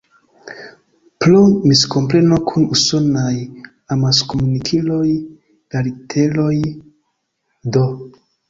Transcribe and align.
Pro 1.25 1.41
miskompreno 1.71 2.39
kun 2.51 2.65
usonaj 2.77 3.35
amaskomunikiloj, 3.97 5.05
la 5.75 5.85
literoj 5.91 6.51
"D. 7.77 7.89